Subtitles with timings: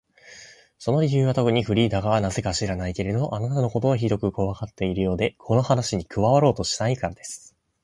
[0.79, 7.55] その理由はとくに、フリーダがなぜか知らないけれど、あなたのことをひどくこわがっているようで、この話に加わろうとしないからです。